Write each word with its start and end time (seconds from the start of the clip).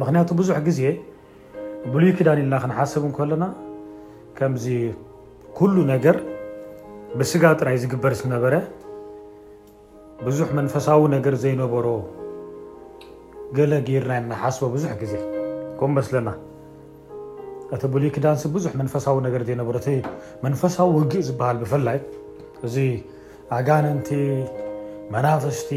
ክቱ 0.00 0.28
ብዙ 0.38 0.48
ዜ 0.78 0.80
ብሉይ 1.92 2.10
ክዳን 2.18 2.38
ልና 2.40 2.54
ክሓስብ 2.62 3.04
ና 3.42 3.46
ዚ 4.64 4.68
ل 5.74 5.78
ነገ 5.90 6.04
ብስጋ 7.18 7.42
ራይ 7.66 7.76
ዝግበር 7.82 8.12
ነ 8.32 8.38
ብዙ 10.26 10.38
መንፈሳዊ 10.58 11.02
ነገ 11.14 11.26
ዘይሮ 11.42 11.60
ገ 13.56 13.60
ርና 14.08 14.30
ሓ 14.42 14.50
ዙ 14.58 14.70
ዜ 15.12 15.14
ስለና 16.08 16.28
እቲ 17.74 17.82
ብሉይ 17.94 18.10
ክዳን 18.14 18.36
ዙ 18.42 18.48
መዊ 18.80 19.94
መፈሳዊ 20.48 20.88
ውግእ 20.96 21.22
ዝሃ 21.28 21.40
ይ 21.96 22.00
እዚ 22.66 22.76
ኣጋነንቲ 23.56 24.08
መናፈስቲ 25.14 25.70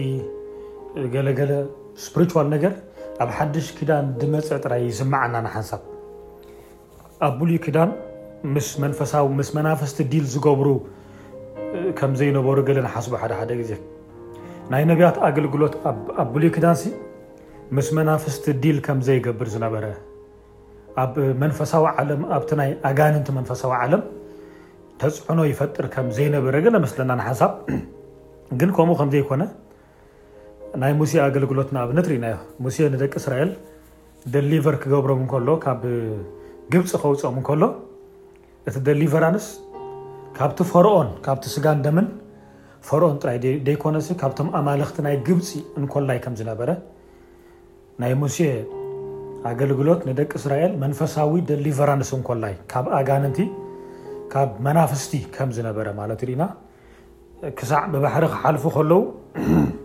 ገ 1.39 2.75
ኣብ 3.23 3.29
ሓድሽ 3.37 3.67
ክዳን 3.77 4.05
ድመፀ 4.21 4.47
ጥራይ 4.63 4.81
ይስማዓና 4.91 5.35
ሓሳብ 5.53 5.81
ይ 7.53 7.57
ክዳን 7.65 7.89
ስ 8.67 8.69
መናፍስቲ 9.57 9.97
ዲል 10.13 10.25
ዝገብሩ 10.33 10.69
ከ 11.99 12.09
ዘይነበሩ 12.19 12.57
ሓ 13.37 13.45
ደ 13.49 13.55
ዜ 13.69 13.77
ናይ 14.71 14.83
ነቢያት 14.89 15.17
ኣገልግሎት 15.27 15.73
ኣብ 15.89 16.27
ብሉይ 16.33 16.51
ክዳን 16.55 16.77
ምስ 17.77 17.87
መናፈስቲ 17.97 18.45
ዲል 18.63 18.77
ከ 18.85 18.97
ዘይገብር 19.07 19.47
ዝነበረ 19.55 19.85
ብ 21.13 21.25
መንፈሳዊ 21.43 21.83
ኣጋንንቲ 22.89 23.27
መንፈሳዊ 23.39 23.71
ለም 23.93 24.03
ተፅዕኖ 25.03 25.39
ይፈጥር 25.53 25.85
ዘይነበረ 26.17 26.55
ስና 26.95 27.11
ሓሳ 27.29 27.41
ናይ 30.81 30.93
ሙሴ 30.99 31.11
ኣገልግሎትኣብነትርኢናዮ 31.27 32.35
ሙሴ 32.63 32.77
ንደቂ 32.93 33.11
እስራኤል 33.21 33.51
ደሊቨር 34.33 34.75
ክገብሮም 34.83 35.19
እከሎ 35.25 35.47
ካብ 35.65 35.81
ግብፂ 36.73 36.89
ከውፅኦም 37.01 37.37
ከሎ 37.47 37.63
እቲ 38.69 38.75
ደሊቨራንስ 38.87 39.45
ካብቲ 40.37 40.59
ፈርኦን 40.71 41.09
ካብቲ 41.25 41.45
ስጋን 41.55 41.79
ደምን 41.85 42.07
ፈርኦን 42.87 43.17
ራይ 43.29 43.37
ደይኮነ 43.67 43.97
ካብቶም 44.21 44.49
ኣማለክቲ 44.59 44.97
ናይ 45.07 45.15
ግብፂ 45.27 45.49
እንኮላይ 45.81 46.19
ከምዝነበረ 46.25 46.69
ናይ 48.03 48.13
ሙሴ 48.23 48.37
ኣገልግሎት 49.51 50.01
ንደቂ 50.09 50.31
እስራኤል 50.41 50.73
መንፈሳዊ 50.83 51.35
ደሊቨራንስ 51.53 52.11
እንኮላይ 52.19 52.55
ካብ 52.73 52.85
ኣጋነንቲ 52.99 53.41
ካብ 54.35 54.51
መናፍስቲ 54.67 55.13
ከም 55.37 55.49
ዝነበረ 55.59 55.87
ማት 56.01 56.21
ኢና 56.35 56.43
ክሳዕ 57.59 57.83
ብባሕሪ 57.95 58.25
ክሓልፉ 58.35 58.63
ለዉ 58.91 58.99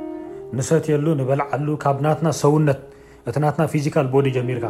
ንሰትሉ 0.59 1.05
ንበልዓሉ 1.19 1.67
ካብ 1.83 1.97
ናትና 2.05 2.27
ሰውነት 2.43 2.79
እቲ 3.29 3.35
ናት 3.43 3.57
ፊዚካ 3.73 3.95
ቦዲ 4.15 4.27
ጀሚርካ 4.37 4.65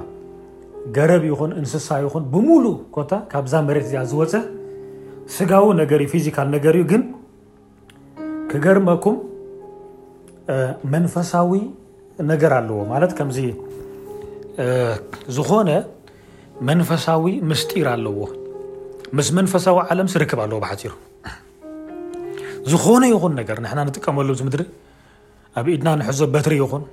ገረብ 0.97 1.23
ይኹን 1.31 1.51
እንስሳ 1.59 1.87
ይኹን 2.05 2.23
ብሙሉ 2.33 2.65
ታ 3.09 3.13
ካብዛ 3.31 3.53
መት 3.67 3.85
ዚ 3.91 3.93
ዝወፅሕ 4.11 4.43
ስጋዊ 5.35 5.67
ነገ 5.81 5.91
ፊዚካ 6.13 6.37
ነገር 6.55 6.75
እዩ 6.79 6.85
ግን 6.91 7.03
ክገርመኩም 8.51 9.17
መንፈሳዊ 10.93 11.51
ነገር 12.31 12.51
ኣለዎ 12.59 12.79
ማለ 12.91 13.03
ከዚ 13.19 13.37
ዝኾነ 15.35 15.69
መንፈሳዊ 16.69 17.25
ምስጢር 17.49 17.87
ኣለዎ 17.95 18.17
ምስ 19.17 19.27
መንፈሳዊ 19.39 19.77
ለም 19.99 20.07
ስርክብ 20.13 20.39
ኣለዎ 20.45 20.59
ሓፂሩ 20.71 20.91
ዝኾነ 22.71 23.03
ይን 23.13 23.33
ነገር 23.41 23.57
ና 23.67 23.85
ጥቀመሉ 23.97 24.27
ኣብ 25.59 25.67
ኢድና 25.73 25.89
ንሕዞ 25.99 26.19
በትሪ 26.33 26.53
ይኹን 26.63 26.83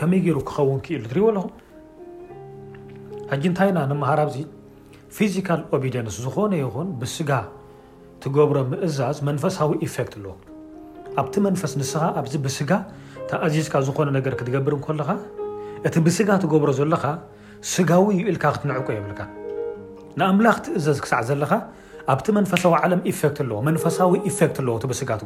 ኹ 0.00 0.06
ንታይና 3.50 3.78
ምሃርዚ 4.02 4.36
ፊዚካ 5.16 5.48
ኦ 5.74 5.78
ዝኾነ 6.26 6.52
ይን 6.60 6.88
ብስጋ 7.00 7.30
ትገብሮ 8.22 8.56
ምእዛዝ 8.70 9.16
መንፈሳዊ 9.28 9.70
ት 10.12 10.14
ዎ 10.30 10.32
ኣቲ 11.22 11.32
መፈስ 11.46 11.72
ስ 11.90 11.92
ዚ 12.32 12.34
ስጋ 12.56 12.70
ተዚዝካ 13.30 13.74
ዝኾነ 13.88 14.08
ክትገብር 14.40 14.74
እካ 14.78 15.10
እቲ 15.86 15.94
ብስጋ 16.06 16.28
ትብሮ 16.44 16.70
ዘለካ 16.80 17.04
ስጋዊ 17.72 18.06
ይኢልካ 18.20 18.44
ክትንዕቆ 18.56 18.88
ንኣምላ 20.18 20.46
ትእዘዝ 20.64 20.98
ክሳ 21.04 21.12
ዘለካ 21.28 21.52
ኣብቲ 22.12 22.26
መፈሳዊ 22.36 22.84
ለ 23.48 23.50
ዎ 23.56 23.60
መሳዊ 23.68 24.14
ጋ 25.10 25.20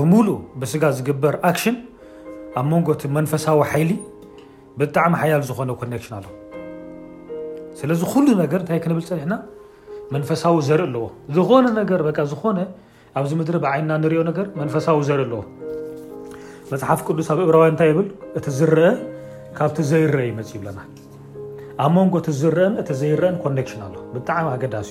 ብሙሉ 0.00 0.28
ብስጋ 0.60 0.82
ዝግበር 0.96 1.34
ክን 1.58 1.76
ኣብ 2.60 2.66
ንጎ 2.80 2.88
መንፈሳዊ 3.16 3.60
ይሊ 3.80 3.92
ብጣሚ 4.80 5.10
ሓያል 5.22 5.42
ዝነ 5.50 5.70
ኣ 5.82 6.22
ስለዚ 7.78 8.02
ሉ 8.26 8.38
ይ 8.76 8.80
ክንብ 8.84 8.98
ሕና 9.22 9.32
መፈሳዊ 10.14 10.56
ዘርኢ 10.68 10.92
ዎ 11.04 11.08
ዝዝ 11.36 12.44
ኣብዚ 13.18 13.32
ድሪ 13.48 13.68
ይና 13.80 13.90
ኦ 14.06 14.10
ርኢ 14.10 14.16
ዎ 14.58 15.42
መፅሓፍ 16.72 17.00
ቅዱስ 17.08 17.28
እብ 17.32 17.40
ታይብ 17.80 17.98
እ 18.38 18.52
ዝአ 18.58 18.90
ካ 19.58 19.68
ዘአ 19.90 20.00
ይ 20.28 20.32
ና 20.68 20.78
ብ 21.96 22.06
ንጎ 22.06 22.14
አ 23.86 23.88
ጣሚ 24.28 24.46
ገዳሲ 24.64 24.90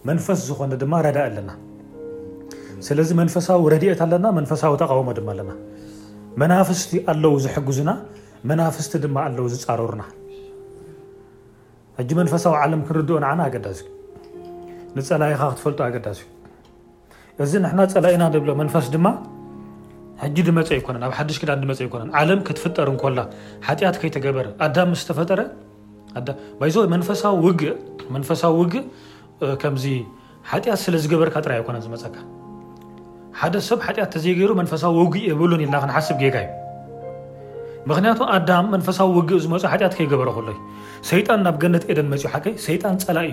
መፈስ 0.10 0.40
ዝ 0.48 0.50
ዳእ 0.84 1.44
ና 1.48 1.54
ዚ 3.10 3.14
መፈሳዊ 3.22 3.72
ና 4.24 4.28
መ 4.38 4.44
ተوሞ 4.82 5.10
ና 5.48 5.52
መናፍስቲ 6.42 6.94
ኣለ 7.12 7.24
ዝግዙና 7.46 7.92
መናፍስቲ 8.50 8.96
ዝፃረሩና 9.62 10.04
መንፈሳዊ 12.22 12.54
عለ 12.64 12.72
ክንርድኦ 12.90 13.18
ዳሲ 13.66 13.82
ንፀላይ 14.98 15.34
ትፈልጦ 15.60 15.80
ዳሲ 16.08 16.22
እዚ 17.46 17.54
ፀላይና 17.96 18.26
መፈስ 18.64 18.88
መ 19.06 19.10
ይነ 20.40 20.50
ብ 22.36 22.44
ትፍጠር 22.60 22.86
ላ 23.20 23.24
ጢ 23.82 24.12
ተበ 24.18 24.46
ዳ 26.28 26.32
ጠ 26.32 26.32
ጢ 30.64 30.96
ዝገበር 31.04 31.30
ነ 31.76 31.80
ዝፀካ 31.88 32.16
ሓደ 33.40 33.56
ሰብ 33.68 33.80
ሓት 33.86 33.98
ተዘይገይሩ 34.14 34.52
መፈሳዊ 34.60 34.94
ውግ 35.00 35.14
የን 35.28 35.40
ልና 35.62 35.76
ክንሓስብ 35.84 36.18
ጌጋ 36.22 36.36
ዩ 36.46 36.50
ምክያቱ 37.90 38.20
መፈሳዊ 38.74 39.08
ውግ 39.18 39.32
ዝ 39.44 39.48
ት 39.94 39.96
ይገበረ 40.04 40.30
ዩ 41.08 41.18
ጣን 41.28 41.40
ናብ 41.46 41.56
ገነት 41.64 41.84
ደን 41.98 42.14
ጣን 42.84 42.96
ፀላዩ 43.08 43.32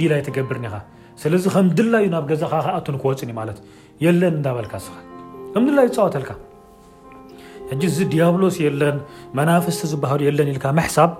ዲላይ 0.00 0.20
ገብርስለዚ 0.36 1.44
ከምድላ 1.54 1.94
ዩ 2.04 2.06
ናብ 2.14 2.24
ገዛካኣቶንክወፅማት 2.30 3.58
ለን 4.20 4.34
እዳበልካ 4.42 4.74
ስ 4.86 4.88
ላይ 5.78 5.86
ዩዝወተልካ 5.92 6.30
ዚ 7.96 7.98
ያብሎስ 8.22 8.56
ለን 8.80 8.96
መናፈስቲ 9.38 9.80
ዝሉ 9.90 10.02
ን 10.48 10.56
መሳብ 10.78 11.10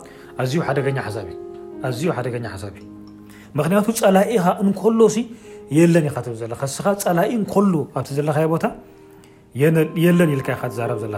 ኣዝዩ 0.43 0.57
ሓደገኛ 0.67 0.99
ሓሳብ 1.07 2.75
ዩ 2.81 2.87
ምክንያቱ 3.59 3.87
ፀላኢኻ 4.01 4.45
እንሎ 4.65 5.07
ለን 5.95 6.07
ዘኻ 6.77 6.87
ፀላኢ 7.05 7.31
እ 7.39 7.47
ኣ 7.99 8.05
ዘለካ 8.17 8.39
ቦታ 8.55 8.65
ለን 10.19 10.33
ዛረብ 10.81 10.99
ዘለ 11.05 11.17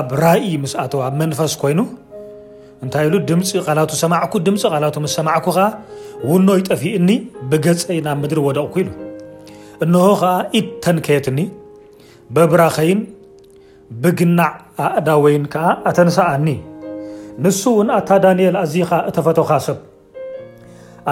ኣብ 0.00 0.08
ራእ 0.22 0.46
ምስ 0.62 0.72
ኣተዉ 0.82 1.00
መንፈስ 1.20 1.52
ኮይኑ 1.62 1.80
እንታይ 2.84 3.04
ኢሉ 3.08 3.14
ድምፂ 3.28 3.50
ቃላቱ 3.68 3.90
ሰማዕ 4.02 4.32
ድምፂ 4.46 4.62
ላቱ 4.84 4.96
ምስ 5.04 5.12
ሰማዕኩ 5.18 5.46
ከዓ 5.56 5.66
ውኖይ 6.30 6.60
ጠፊእኒ 6.68 7.08
ብገፀይ 7.50 7.98
ናብ 8.06 8.16
ምድሪ 8.24 8.38
ወደቕኩ 8.48 8.74
ኢሉ 8.82 8.88
እንሆ 9.84 10.06
ከዓ 10.20 10.30
ኢት 10.58 10.68
ተንከየትኒ 10.84 11.38
በብራኸይን 12.36 13.00
ብግናዕ 14.02 14.50
ኣእዳ 14.90 15.08
ወይን 15.24 15.44
ከዓ 15.54 15.68
ኣተነሳእኒ 15.90 16.48
ንሱ 17.44 17.60
እውን 17.74 17.88
ኣታ 17.98 18.08
ዳንኤል 18.24 18.56
ኣዚኻ 18.62 18.90
እተፈቶኻ 19.10 19.50
ሰብ 19.66 19.78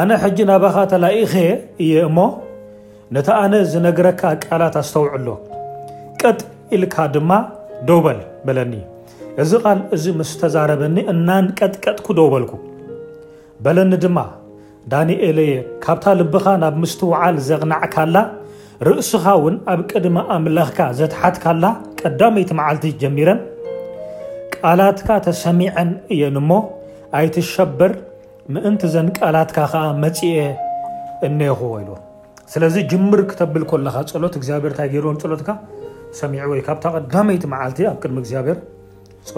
ኣነ 0.00 0.10
ሕጂ 0.22 0.38
ናባኻ 0.50 0.76
ተላእኸ 0.92 1.34
እየ 1.84 1.92
እሞ 2.08 2.18
ነቲ 3.14 3.28
ኣነ 3.42 3.54
ዝነግረካ 3.70 4.22
ቃላት 4.46 4.74
ኣስተውዕሎ 4.82 5.28
ልካ 6.83 6.96
ድማ 7.14 7.30
ደውበል 7.88 8.18
በለኒ 8.46 8.74
እዚ 9.42 9.52
ን 9.76 9.80
እዚ 9.96 10.04
ምስ 10.18 10.30
ተዛረበኒ 10.40 10.96
እናንቀጥቀጥኩ 11.12 12.06
ደውበልኩ 12.18 12.52
በለኒ 13.64 13.92
ድማ 14.04 14.18
ዳንኤለየ 14.92 15.52
ካብታ 15.85 16.04
ልብኻ 16.20 16.44
ናብ 16.62 16.76
ምስትውዓል 16.83 17.37
ዘቕናዕካላ 17.48 18.16
ርእስኻ 18.88 19.24
ውን 19.44 19.56
ኣብ 19.72 19.80
ቀድማ 19.90 20.16
ኣምላኽካ 20.37 20.78
ዘተሓትካላ 20.98 21.64
ቀዳመይቲ 22.00 22.50
መዓልቲ 22.61 22.85
ጀሚረን 23.02 23.40
ቃላትካ 24.56 25.09
ተሰሚዐን 25.26 25.90
እየን 26.14 26.38
ሞ 26.50 26.54
ኣይትሸበር 27.20 27.92
ምእንቲ 28.54 28.85
ዘን 28.94 29.09
ቃላትካ 29.18 29.59
ከዓ 29.72 29.83
መፅአ 30.04 30.46
እነኽዎ 31.28 31.72
ኢሉ 31.83 31.90
ስለዚ 32.54 32.76
ጅምር 32.92 33.20
ክተብል 33.33 33.64
ለካ 33.87 33.96
ፀሎት 34.14 34.35
እግዚኣብሔርታይ 34.38 34.88
ገይዎሎት 34.94 35.24
ሰሚይ 36.18 36.40
ካ 36.66 36.75
ዳይቲ 37.12 37.46
መልቲ 37.55 37.87
ኣብ 37.90 38.05
ሚ 38.16 38.20
ግብሔር 38.27 38.59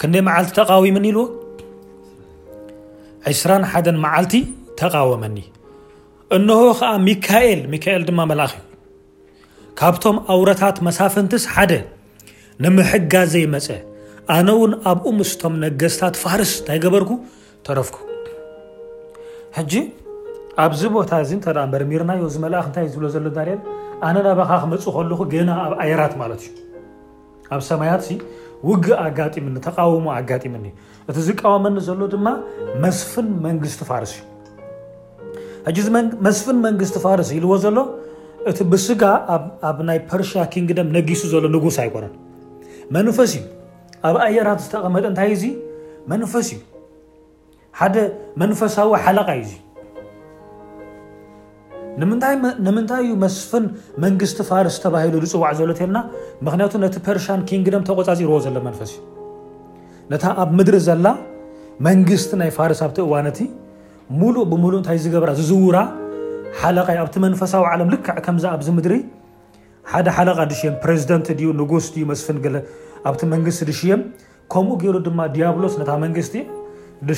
ክንደይ 0.00 0.22
መዓልቲ 0.28 0.50
ተቃዊምኒ 0.58 1.04
ኢልዎ 1.12 1.22
20ሓ 3.34 3.52
መዓልቲ 4.04 4.34
ተቃወመኒ 4.80 5.36
እንሆ 6.36 6.56
ከዓ 6.80 6.90
ሚካኤል 7.08 7.60
ሚካኤል 7.72 8.02
ድማ 8.08 8.20
መልኣኪ 8.30 8.54
ካብቶም 9.78 10.16
ኣውረታት 10.34 10.76
መሳፍንትስ 10.86 11.44
ሓደ 11.54 11.72
ንምሕጋዝ 12.64 13.28
ዘይመፀ 13.34 13.68
ኣነ 14.34 14.48
እውን 14.58 14.72
ኣብኡ 14.90 15.08
ምስቶም 15.18 15.54
ነገስታት 15.64 16.14
ፋርስ 16.22 16.52
እንታይ 16.60 16.78
ገበርኩ 16.84 17.10
ተረፍኩ 17.66 17.96
ሕጂ 19.56 19.72
ኣብዚ 20.64 20.82
ቦታ 20.96 21.10
እዚ 21.24 21.30
እተ 21.40 21.46
መርሚርናዮ 21.72 22.24
ዚ 22.34 22.36
መልኣ 22.44 22.60
ንታይ 22.70 22.86
ዝብ 22.92 23.02
ዘሎ 23.14 23.26
ዳአ 23.36 23.48
ኣነ 24.08 24.16
ናባኻ 24.26 24.50
ክመፁ 24.62 24.84
ከለኹ 24.96 25.20
ገና 25.34 25.50
ኣብ 25.64 25.72
ኣየራት 25.84 26.14
ማለት 26.22 26.42
እዩ 26.46 26.54
ኣብ 27.54 27.60
ሰማያት 27.70 28.02
ውግ 28.68 28.84
ኣጋምኒ 29.22 29.56
ተቃውሞ 29.66 30.06
ኣጋምኒዩ 30.18 30.72
እቲ 31.08 31.16
ዝቀወመኒ 31.28 31.74
ዘሎ 31.88 32.00
ድማ 32.12 32.26
መስፍን 32.84 33.28
መንግስቲ 33.46 33.80
ፋርስ 33.90 34.12
እዩ 35.70 35.76
ዚመስፍን 35.86 36.58
መንግስቲ 36.66 36.96
ፋርስ 37.04 37.28
ይልዎ 37.36 37.52
ዘሎ 37.64 37.78
እቲ 38.52 38.58
ብስጋ 38.72 39.02
ኣብ 39.70 39.78
ናይ 39.88 39.98
ፐርሻ 40.10 40.32
ኪንግደም 40.54 40.88
ነጊሱ 40.96 41.22
ዘሎ 41.34 41.44
ንጉስ 41.54 41.78
ኣይኮነን 41.84 42.14
መንፈስ 42.96 43.22
እዩ 43.38 43.44
ኣብ 44.08 44.16
ኣየራት 44.26 44.60
ዝተቐመጥ 44.66 45.04
እንታይ 45.10 45.32
ዚ 45.42 45.46
መንፈስ 46.12 46.48
እዩ 46.56 46.60
ሓደ 47.80 47.96
መንፈሳዊ 48.42 48.90
ሓለቃ 49.04 49.28
ዩ 49.40 49.44
ንምንታይ 52.00 53.02
ዩ 53.08 53.12
መስፍን 53.24 53.64
መንግስቲ 54.04 54.38
ፋርስ 54.48 54.74
ተባ 54.84 54.96
ዝፅዋዕ 55.32 55.50
ዘሎ 55.60 55.70
ና 55.96 56.00
ምክያቱ 56.46 56.72
ቲ 56.94 56.98
ፐር 57.06 57.18
ኪንግደም 57.50 57.84
ተቆፃፅ 57.88 58.18
ርዎ 58.28 58.38
ዘሎ 58.46 58.56
መንፈስ 58.68 58.90
ዩ 60.12 60.16
ታ 60.24 60.34
ኣብ 60.42 60.50
ምድሪ 60.58 60.78
ዘላ 60.88 61.06
መንግስቲ 61.86 62.32
ናይ 62.40 62.50
ፋርስ 62.56 62.80
ኣብቲ 62.86 62.98
እዋነቲ 63.06 63.38
ሙሉ 64.20 64.36
ብሙሉ 64.52 64.74
ይ 64.96 64.98
ዝገራ 65.04 65.30
ዝዝውራ 65.38 65.78
ሓለ 66.60 66.76
ኣቲ 67.06 67.14
መንፈሳዊ 67.26 67.64
ለም 67.80 67.88
ልክ 67.94 68.06
ከ 68.26 68.32
ኣዚ 68.58 68.68
ድሪ 68.86 68.96
ደ 70.08 70.14
ሓለ 70.16 70.28
ሽ 70.60 70.62
ዚደንት 71.02 71.28
ጉስ 71.72 71.88
ኣቲ 73.08 73.22
መን 73.32 73.42
ሽየም 73.80 74.02
ከምኡ 74.52 74.74
ገይሩ 74.82 74.96
ድማ 75.08 75.20
ዲያሎስ 75.36 75.74
መን 76.04 76.14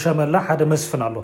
ሸመላ 0.05 0.37
መስፍን 0.75 1.03
ኣሎ 1.09 1.17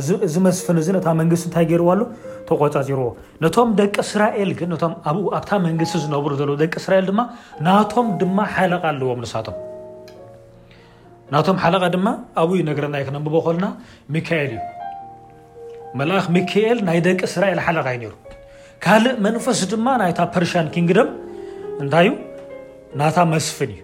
እዚ 0.00 0.38
መስፍን 0.46 0.76
እዚ 0.82 0.88
ነታ 0.96 1.08
መንግስቲ 1.20 1.44
እንታይ 1.48 1.64
ገይርዎ 1.70 1.90
ሉ 2.00 2.02
ተቆፃፂርዎ 2.48 3.08
ነቶም 3.42 3.68
ደቂ 3.80 3.94
እስራኤል 4.06 4.50
ግን 4.60 4.70
ኣብታ 5.10 5.50
መንግስቲ 5.66 5.98
ዝነብሩ 6.04 6.30
ዘለ 6.40 6.50
ደቂ 6.62 6.72
እስራኤል 6.82 7.06
ድማ 7.10 7.20
ናቶም 7.66 8.08
ድማ 8.22 8.38
ሓለቃ 8.54 8.82
ኣለዎ 8.92 9.12
ንሳቶም 9.22 9.56
ናቶም 11.34 11.58
ሓለቃ 11.62 11.84
ድማ 11.94 12.08
ኣብይ 12.42 12.62
ነገረናይ 12.70 13.04
ክነብቦ 13.08 13.36
ኮልና 13.46 13.68
ሚካኤል 14.16 14.52
እዩ 14.56 14.60
መላኣ 16.00 16.20
ሚካኤል 16.38 16.78
ናይ 16.90 17.00
ደቂ 17.08 17.18
እስራኤል 17.30 17.60
ሓለቃ 17.68 17.88
ሩ 18.02 18.12
ካልእ 18.86 19.16
መንፈስ 19.26 19.60
ድማ 19.72 19.86
ናይታ 20.02 20.20
ፐርሻን 20.34 20.68
ኪንግ 20.76 20.90
ድም 20.98 21.10
እንታይዩ 21.82 22.12
ናታ 23.00 23.16
መስፍን 23.32 23.70
እዩ 23.76 23.83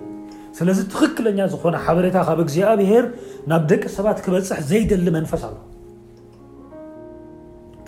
ስለዚ 0.57 0.79
ትክክለኛ 0.93 1.39
ዝኾነ 1.51 1.75
ሓበሬታ 1.85 2.17
ካብ 2.27 2.39
እግዚኣብሄር 2.45 3.05
ናብ 3.51 3.63
ደቂ 3.71 3.83
ሰባት 3.97 4.17
ክበፅሕ 4.25 4.59
ዘይደሊ 4.69 5.07
መንፈስ 5.17 5.43
ኣለ 5.47 5.55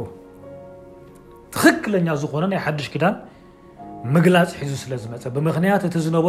ትክለኛ 1.55 2.07
ዝነ 2.21 2.45
ናይ 2.51 2.59
ሓሽ 2.65 2.85
ዳን 3.03 3.13
ምግላፅ 4.13 4.49
ሒዙ 4.61 4.71
ስለዝ 4.83 5.03
ብ 5.35 5.51
ዝነ 6.03 6.19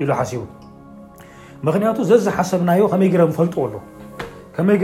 ክቱ 0.00 1.98
ዘዝ 2.10 2.24
ሓሰብናዮ 2.36 2.82
ከይ 2.92 3.16
ም 3.30 3.32
ፈልጡዎ 3.38 3.64
ኣመይ 4.60 4.76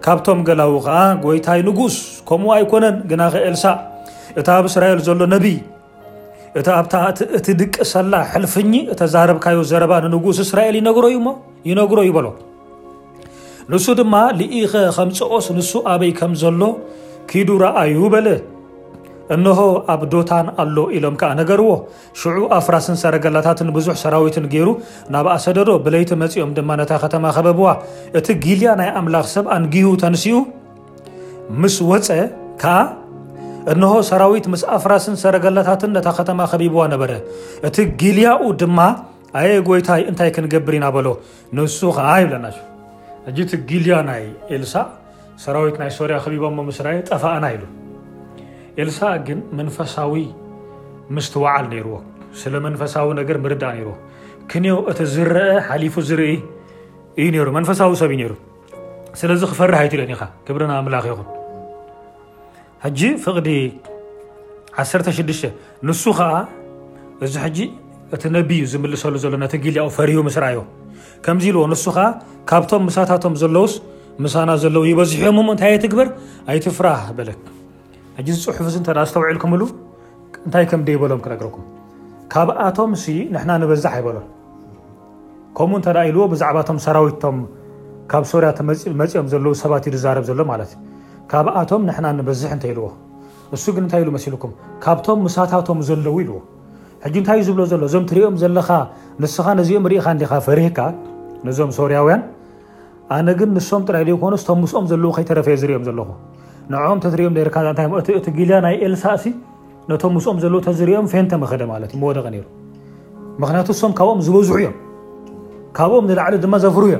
ካብቶም 0.04 0.38
ገላዊ 0.48 0.74
ከ 0.84 0.88
ጎይታይ 1.24 1.60
ንጉስ 1.66 1.96
ከም 2.28 2.42
ኣይኮነን 2.54 2.94
ናኤልሳ 3.20 3.64
እታ 4.40 4.48
ኣብ 4.58 4.64
እስራኤል 4.70 5.00
ዘሎ 5.06 5.20
ኣብታእቲ 6.58 7.48
ድቂ 7.60 7.74
ሰላ 7.94 8.14
ሕልፍኝ 8.32 8.72
እተዛረብካዮ 8.92 9.58
ዘረባ 9.70 9.92
ንንጉስ 10.04 10.38
እስራኤል 10.44 10.76
ይነግሮ 11.70 11.98
ይበሎ 12.08 12.26
ንሱ 13.72 13.86
ድማ 13.98 14.14
ንኢኸ 14.38 14.72
ከምፀኦስ 14.96 15.46
ንሱ 15.58 15.70
ኣበይ 15.92 16.10
ከም 16.18 16.32
ዘሎ 16.40 16.60
ኪዱርኣዩ 17.30 17.98
በለ 18.14 18.28
እንሆ 19.34 19.56
ኣብ 19.92 20.00
ዶታን 20.12 20.46
ኣሎ 20.62 20.76
ኢሎም 20.98 21.16
ከዓ 21.20 21.28
ነገርዎ 21.40 21.68
ሽዑ 22.20 22.38
ኣፍራስን 22.58 22.96
ሰረገላታትን 23.02 23.68
ብዙሕ 23.76 23.94
ሰራዊትን 24.02 24.46
ገይሩ 24.54 24.68
ናብኣሰደዶ 25.16 25.70
ብለይቲ 25.84 26.10
መፂኦም 26.22 26.54
ድማ 26.56 26.70
ነታ 26.80 26.92
ከተማ 27.04 27.24
ከበብዋ 27.36 27.68
እቲ 28.20 28.26
ጊልያ 28.46 28.72
ናይ 28.80 28.90
ኣምላክ 29.02 29.28
ሰብኣንግሁ 29.36 29.92
ተንሲኡ 30.04 30.40
ምስ 31.60 31.76
ወፀ 31.90 32.08
ዓ 32.72 32.74
ሰራት 34.10 34.46
ፍራ 34.84 34.92
ሰረገላት 35.24 35.68
ተ 35.80 35.88
ቢ 37.00 37.08
እቲ 37.68 37.76
ጊልያ 38.02 38.30
ድማ 38.62 38.78
ይታ 39.78 39.90
ታ 40.18 40.28
ክር 40.36 40.46
ናሎ 40.84 41.08
ና 41.56 41.64
ልያ 43.84 43.96
ኤ 44.14 44.16
ይያ 44.50 45.50
ቢ 46.58 46.70
ጠና 47.10 47.50
ግ 49.26 49.28
መፈሳዊ 49.58 50.14
ስል 52.40 52.54
ለ 52.54 52.56
እ 57.58 57.60
ዝአ 59.42 59.50
ፉ 59.54 59.58
ዩ 60.46 60.56
ዊሰብ 60.86 61.20
ሕጂ 62.84 63.00
ፍቅዲ 63.24 63.48
16 64.90 65.40
ንሱ 65.88 66.02
ከዓ 66.18 66.30
እዚ 67.26 67.34
እቲ 68.14 68.22
ነብ 68.36 68.50
ዝምልሰሉ 68.72 69.14
ዘሎቲ 69.24 69.54
ግልያ 69.64 69.82
ፈሪሁ 69.96 70.20
ስራዮ 70.36 70.58
ከምዚ 71.24 71.44
ዎ 71.62 71.66
ን 71.72 71.76
ከ 71.96 72.06
ካብቶም 72.50 72.82
ምሳታቶም 72.88 73.34
ዘለውስ 73.42 73.74
ምሳና 74.24 74.50
ዘለው 74.62 74.84
ይበዝሕዮ 74.90 75.36
ታይ 75.62 75.70
ይትግበር 75.76 76.08
ኣይትፍራህ 76.52 77.02
ለ 77.28 77.36
ዝፅሑፍ 78.38 78.66
ዝተውዒልኩምሉ 78.74 79.62
ንታይ 80.48 80.64
ከም 80.70 80.80
ይበሎም 80.94 81.20
ክነግረኩም 81.24 81.66
ካብ 82.32 82.48
ኣቶም 82.66 82.90
ና 83.34 83.48
ንበዛሕ 83.62 83.92
ይበሎም 84.00 84.26
ከም 85.58 85.70
ዎ 86.28 86.28
ዛዕባም 86.42 86.78
ሰራዊቶም 86.86 87.36
ካብ 88.12 88.24
ሶርያ 88.32 88.50
መፅኦም 89.00 89.28
ዘለ 89.34 89.44
ሰባት 89.62 89.84
ዩ 89.88 90.00
ዛረብ 90.04 90.24
ዘሎ 90.30 90.40
ካብኣቶም 91.32 91.82
ዝዎ 92.40 92.52
እ 93.52 93.56
ግይ 93.62 94.18
ሲ 94.24 94.30
ካብቶም 94.84 95.20
ሳታቶም 95.34 95.78
ለ 96.04 96.08
ዎይእዞም 96.16 96.44
ያው 101.96 102.08
ነግ 103.28 103.40
ም 103.52 103.58
ኮኦም 104.22 104.68
ዝኦምኹ 104.88 105.32
ም 107.92 107.98
ልያ 108.46 108.56
ናይ 108.66 108.74
ኤሳሲ 108.88 109.26
ኦምኦ 110.06 110.30
መደቀ 110.36 110.66
ቱ 113.68 114.08
ኦ 114.10 114.16
ዝዝዮካብኦም 114.26 116.04
ላ 116.20 116.58
ዘሩ 116.64 116.82
ዮ 116.94 116.98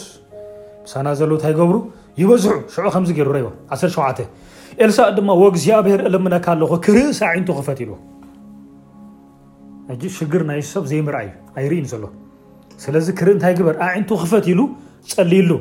ታይ 1.43 1.53
ገብሩ 1.59 1.77
ይዝ 2.21 2.45
ሩዎ1ሸ 2.85 4.23
ኤሳ 4.85 4.99
ማ 5.29 5.35
እግዚኣብሔር 5.53 6.01
እለምካ 6.09 6.47
ለ 6.61 6.67
ክርእ 6.85 7.59
ፈት 7.67 7.81
ሽር 10.33 10.43
ናይሰብ 10.51 10.85
ዘይርአ 10.93 11.21
እዩ 11.63 11.71
ኢ 11.81 11.85
ስዚ 12.85 13.09
ርኢ 13.29 13.37
ታይ 13.45 13.55
በር 13.69 13.77
ፈት 14.33 14.47
ሉ 14.59 14.65
ሊ 15.33 15.43
ሉ 15.51 15.61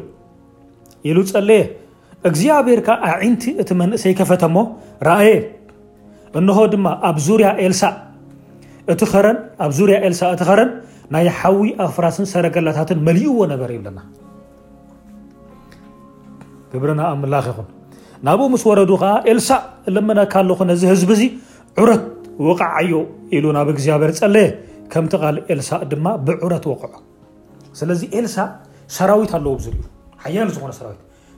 ሉ 1.17 1.21
የ 1.53 1.59
እግዚኣብሔር 2.27 2.79
ንቲ 3.31 3.43
እቲ 3.61 3.69
መንእሰይ 3.81 4.13
ፈተ 4.31 4.43
ሞ 4.55 4.63
አየ 5.15 5.29
እሆ 6.51 6.59
ድማ 6.73 6.87
ኣብ 7.09 7.17
ያ 7.45 7.49
ሳ 7.81 7.91
እቲ 8.91 9.01
ረ 10.59 10.61
ይ 11.23 11.27
ሓዊ 11.39 11.65
ኣፍራስ 11.85 12.15
ሰረገላ 12.31 12.69
መሊእዎ 13.07 13.37
ነ 13.51 13.53
ይለና 13.75 13.99
ብርና 16.83 17.01
ላ 17.33 17.37
ይ 17.51 17.55
ናብኡ 18.27 18.51
ስ 18.61 18.63
ረዱ 18.81 18.91
ኤሳ 19.31 19.49
ለመካ 19.95 20.33
ዚ 20.81 20.83
ህዝ 20.91 21.11
ዑረት 21.81 22.03
قዓዩ 22.61 22.91
ሉ 23.43 23.55
ብ 23.67 23.69
ግኣብር 23.77 24.11
ፀለየ 24.21 24.47
ከም 24.93 25.05
ሳ 25.69 25.77
ማ 26.05 26.15
ብዑረት 26.27 26.65
قዑ 26.83 26.93
ለዚ 27.89 28.01
ኤልሳ 28.19 28.35
ሰራዊት 28.97 29.33
ኣለ 29.39 29.45
ያ 30.35 30.45
ዝ 30.55 30.59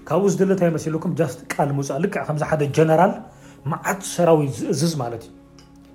ካብኡ 0.10 0.26
ዝድለ 0.34 0.52
ጀ 0.60 0.64
ዓት 3.90 4.02
ሰዊት 4.14 4.56
እዝ 4.74 4.82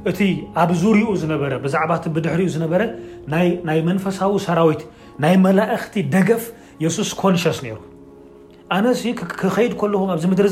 እቲ 0.10 0.20
ኣብዙርኡ 0.62 1.10
ድሪኡ 2.26 2.92
ይ 3.76 3.82
መፈሳዊ 3.90 4.32
ሰራዊት 4.48 4.82
ናይ 5.24 5.36
መላእክቲ 5.46 5.96
ደገፍ 6.16 6.44
የሱስ 6.84 7.10
ኮንስ 7.22 7.46
ኣነ 8.78 8.86
ከድ 9.56 9.74
ለኹ 9.94 10.04
ዚ 10.24 10.28
ድሪ 10.42 10.50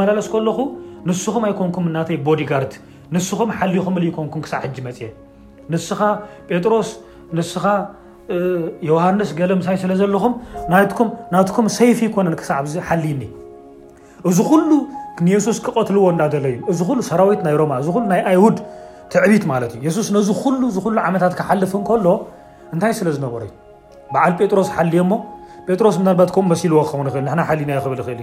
መላለስ 0.00 0.28
ለኹ 0.48 0.58
ንስኹም 1.08 1.44
ይኮንኩም 1.52 1.86
ይ 2.16 2.18
ቦዲጋር 2.28 2.64
ንስኹም 3.16 3.50
ሓኹ 3.60 3.74
ንኩም 4.12 4.26
ፅ 4.52 5.18
ንስሮስኻ 5.72 7.68
ዮሃንስ 8.88 9.30
ገ 9.38 9.50
ምሳይ 9.60 9.76
ስለዘለኹም 9.82 10.32
ናኩም 11.36 11.66
ሰይፍ 11.76 11.98
ይኮነን 12.06 12.34
ክሳዕዚ 12.40 12.74
ሓሊኒ 12.88 13.22
እዚ 14.30 14.38
ሉ 14.70 14.72
ሱስ 15.46 15.58
ክቐልዎ 15.66 16.02
ናዩ 16.18 16.44
ሰ 17.10 17.14
ሮ 17.20 17.24
ይ 17.32 17.36
ድ 18.56 18.58
ትዕቢት 19.14 19.44
ዩ 19.86 19.90
ዚ 19.96 20.08
ሉ 20.16 20.70
ታት 21.24 21.34
ክሓልፍሎ 21.40 22.06
እንታይ 22.74 22.92
ስለዝነሩዩ 23.00 23.50
በ 24.12 24.46
ጴሮስ 24.52 24.70
ሓል 24.76 24.90
ሮስ 25.86 25.96
ባሲዎ 26.52 26.82
ኸናል 27.16 28.22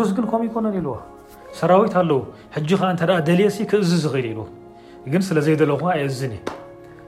ሱስ 0.00 0.10
ግ 0.18 0.30
ም 0.44 0.66
ነ 0.66 0.78
ዎ 0.96 0.98
ሰራዊት 1.58 1.94
ኣለው 2.02 2.18
ክዝ 3.70 3.92
እል 4.06 4.38
ግ 5.12 5.20
ስዘይለኹ 5.30 5.80
እዝ 6.06 6.20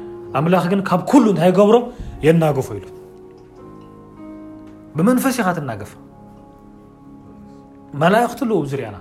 ኣምላ 0.39 0.55
ግን 0.71 0.81
ካብ 0.89 1.01
ሉ 1.23 1.27
እንታይ 1.33 1.51
ገብሮ 1.59 1.75
የናገፎ 2.25 2.67
ኢሉ 2.77 2.85
ብመንፈስ 4.97 5.35
ካ 5.47 5.51
ትናገፋ 5.57 5.91
መላእክቲ 8.01 8.39
ለዎ 8.49 8.57
ዝሪአና 8.71 8.97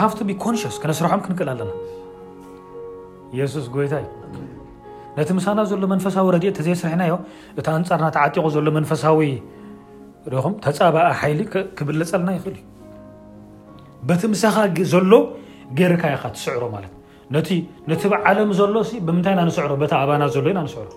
ሃ 0.00 0.08
ንስ 0.54 0.76
ክነስርሖም 0.82 1.20
ክንክእል 1.26 1.48
ኣለና 1.54 1.70
የሱስ 3.38 3.66
ጎይታዩ 3.76 4.06
ነቲ 5.18 5.30
ምሳና 5.38 5.58
ዘሎ 5.70 5.84
መንፈሳዊ 5.92 6.26
ረኦ 6.34 6.42
ተዘየስርሕናዮ 6.58 7.12
እቲ 7.60 7.66
ኣንፃርና 7.78 8.06
ተዓጢቁ 8.16 8.44
ዘሎ 8.56 8.66
መንፈሳዊ 8.78 9.30
ኹም 10.44 10.54
ተፃባእ 10.64 11.08
ይሊ 11.32 11.40
ክብለፀልና 11.78 12.30
ይእል 12.36 12.56
ዩ 12.60 12.64
በቲ 14.08 14.22
ምሳኻ 14.34 14.56
ዘሎ 14.92 15.12
ገርካ 15.78 16.02
ይኻ 16.14 16.22
ትስዕሮ 16.34 16.62
ት 16.90 16.97
ዓለም 18.30 18.50
ሎ 18.74 18.80
ብምታይ 19.08 19.34
ና 19.38 19.40
ስዕሮ 19.56 19.72
ኣና 20.14 20.22
ሎ 20.42 20.46
ዩና 20.52 20.58
ስሮ 20.74 20.88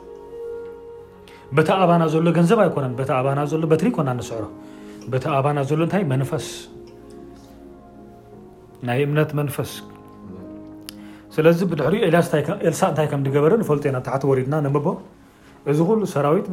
ተ 1.68 1.70
ኣባና 1.84 2.04
ሎ 2.26 2.30
ገንዘብ 2.38 2.60
ኣይኮነ 2.66 3.76
ትሪ 3.82 3.90
ኮና 3.98 4.10
ስዕሮ 4.30 4.44
ኣና 5.52 5.58
ሎ 5.82 5.88
ፈስ 6.34 6.48
ናይ 8.88 9.00
እምነት 9.08 9.32
መፈስ 9.40 9.72
ስለዚ 11.36 11.60
ድ 11.80 12.22
ሳ 12.80 12.84
እታ 13.00 13.04
በረ 13.46 13.54
ፈ 13.72 13.80
ና 13.96 14.62
ድና 14.66 14.94
እዚ 15.72 15.80
ሰራዊት 16.14 16.48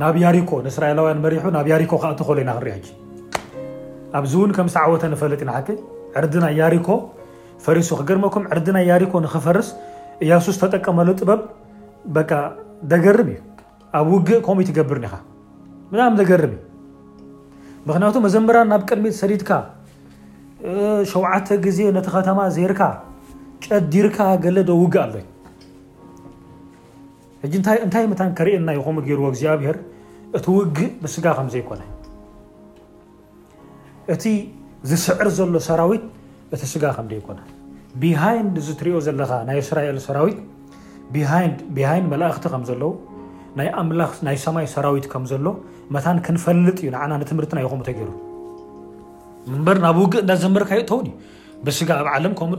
ናብ 0.00 0.14
ያሪኮ 0.22 0.52
እስራኤላ 0.70 1.00
ሪ 1.34 1.36
ናብ 1.56 1.66
ያሪኮ 1.72 1.92
ኢና 2.44 2.52
ክ 2.86 2.90
ኣብዚ 4.18 4.32
ን 4.48 4.52
ከምወተ 4.58 5.04
ፈለጥ 5.22 5.42
ርና 6.24 6.46
ያሪኮ 6.60 6.88
ፈሱ 7.64 7.88
ክገድኩም 8.00 8.44
ርና 8.58 8.78
ያሪኮ 8.90 9.14
ፈርስ 9.46 9.68
እያሱስ 10.24 10.56
ተጠቀመሉ 10.62 11.08
ጥበብ 11.20 11.40
ደገርም 12.92 13.28
ዩ 13.34 13.38
ኣብ 13.98 14.06
ውግእ 14.14 14.38
ከም 14.46 14.58
ትገብር 14.70 14.98
ጣ 15.12 15.16
ዘገርም 16.20 16.54
ዩ 16.54 16.58
ክያቱ 18.00 18.14
መዘራ 18.28 18.56
ናብ 18.72 18.82
ቅድሚ 18.90 19.06
ሰድካ 19.22 19.50
ሸተ 21.12 21.50
ግዜ 21.66 21.78
ነቲ 21.96 22.08
ተማ 22.28 22.38
ጨዲርካ 23.68 24.18
ገለዶ 24.44 24.70
ውግ 24.82 24.94
ኣሎይ 25.04 25.24
እንታይ 27.86 28.04
መታን 28.12 28.30
ከርአየና 28.38 28.70
ይኹም 28.78 28.96
ገይሩዎ 29.06 29.26
እግዚኣብሄር 29.32 29.76
እቲ 30.36 30.46
ውግእ 30.58 30.90
ብስጋ 31.02 31.24
ከምዘይኮነ 31.38 31.82
እቲ 34.14 34.24
ዝስዕር 34.90 35.28
ዘሎ 35.38 35.54
ሰራዊት 35.68 36.04
እቲ 36.54 36.62
ስጋ 36.72 36.84
ከምዘይኮነ 36.96 37.38
ብሃንድ 38.02 38.56
ዚ 38.66 38.70
እትሪኦ 38.76 38.96
ዘለኻ 39.08 39.30
ናይ 39.48 39.58
እስራኤል 39.64 39.98
ሰራዊት 40.08 40.40
ሃንድ 41.30 41.58
መላእክቲ 42.12 42.44
ከምዘለው 42.52 42.92
ኣ 43.80 43.82
ናይ 44.26 44.36
ሰማይ 44.44 44.66
ሰራዊት 44.72 45.04
ከም 45.12 45.24
ዘሎ 45.32 45.46
መታን 45.94 46.18
ክንፈልጥ 46.26 46.78
እዩ 46.82 46.88
ና 46.94 47.12
ትምህርቲናይኹምተገይሩ 47.30 48.08
ንበር 49.60 49.76
ናብ 49.84 49.96
ውግእ 50.02 50.20
እዳ 50.24 50.30
ዘመርካይተው 50.44 50.98
ዩ 51.06 51.10
ي 51.64 51.68
ي 51.68 51.70
ك 51.70 52.58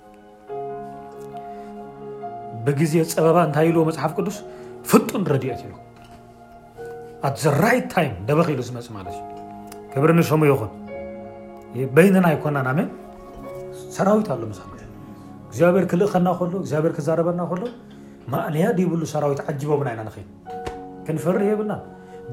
ብግዜ 2.65 2.93
ፀበባ 3.11 3.37
እንታይ 3.47 3.67
ልዎ 3.75 3.83
መፅሓፍ 3.89 4.11
ቅዱስ 4.17 4.37
ፍጡ 4.89 5.09
ረድአት 5.33 5.61
ኣራት 7.51 7.85
ታ 7.91 7.95
ደበኪኢሉ 8.27 8.61
ዝመፅ 8.67 8.87
ማዩ 8.95 9.07
ግብርሙ 9.93 10.19
ይኹን 10.51 10.71
በይነና 11.95 12.27
ይኮናና 12.35 12.69
ሰራዊት 13.95 14.29
ኣሎ 14.35 14.41
እግዚኣብሔር 15.51 15.85
ክልእኸና 15.91 16.27
ሎግብር 16.39 16.91
ክዛረበና 16.97 17.41
ሎ 17.61 17.63
ማእለያድይብሉ 18.33 19.01
ሰራዊት 19.13 19.39
ዓጅበምን 19.51 19.97
ና 20.09 20.11
ክንፈር 21.05 21.37
የብና 21.49 21.71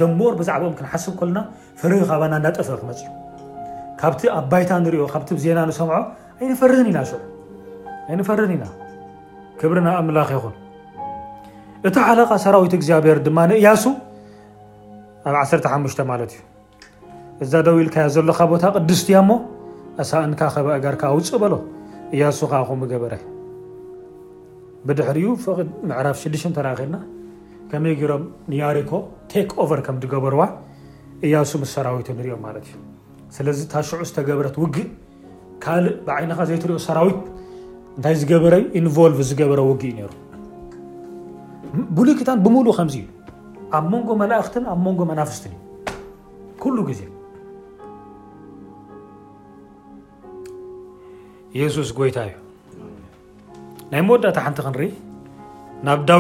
ደሞር 0.00 0.34
ብዛዕኦም 0.40 0.74
ክንሓስብ 0.78 1.18
ልና 1.28 1.38
ፍር 1.80 1.92
ካና 2.10 2.32
እናጠፈ 2.40 2.68
ክመፅዩ 2.80 3.06
ካብቲ 4.02 4.22
ኣባይታ 4.38 4.70
ንሪኦ 4.84 5.06
ካ 5.14 5.22
ዜና 5.44 5.58
ንሰምዖ 5.70 5.96
ይፈርን 6.52 6.88
ኢና 6.92 6.98
ይፈርን 8.22 8.52
ኢና 8.56 8.64
ክብርና 9.60 9.88
ኣምላ 10.00 10.18
ይኹን 10.34 10.54
እቲ 11.88 11.94
ሓለ 12.06 12.20
ሰራዊት 12.44 12.74
ግኣብሔር 12.82 13.18
ማ 13.36 13.40
እያሱ 13.60 13.82
ኣብ 15.30 15.36
15 15.42 16.02
ዩ 16.36 16.42
እዛ 17.44 17.52
ደው 17.66 17.76
ል 17.88 17.90
ዘለካ 18.14 18.40
ቦታ 18.52 18.64
ቅስትያ 18.88 19.18
ኣሳእ 20.02 20.26
እጋር 20.78 20.94
ውፅእ 21.16 21.44
ሎ 21.52 21.56
እያሱ 22.16 22.38
ኹ 22.68 22.72
በረ 23.04 23.14
ድ 24.98 25.00
ራ 25.86 26.06
6 26.24 26.52
ና 26.94 27.02
መይ 27.84 27.94
ም 28.20 28.24
ሪኮ 28.78 28.92
ቴ 29.32 29.46
በርዋ 30.24 30.42
እያሱ 31.26 31.50
ሰራዊት 31.74 32.08
ሪኦም 32.26 32.44
ሽዑ 33.88 34.04
ዝረ 34.14 34.46
ግእ 34.76 34.88
ካእ 35.64 35.86
ብይኻ 36.06 36.38
ዘኦ 36.50 37.00
ዊት 37.08 37.18
ይ 38.06 38.08
ጎ 38.30 38.32
لእ 38.54 38.64
ጎ 38.70 38.72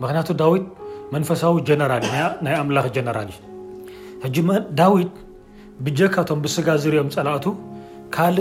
ምክቱ 0.04 0.30
ዊት 0.52 0.66
መፈሳዊ 1.16 1.54
ጀራ 1.70 1.92
ናይ 2.46 2.56
ኣምላኽ 2.64 2.86
ጀራ 2.98 3.18
ዩ 3.32 3.34
ዳዊት 4.82 5.12
ብጀካቶም 5.86 6.40
ብስጋ 6.46 6.68
ዝኦም 6.86 7.10
ፀላእ 7.18 7.40
ካእ 8.16 8.38